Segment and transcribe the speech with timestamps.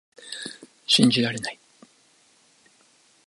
[0.87, 1.59] 信じられない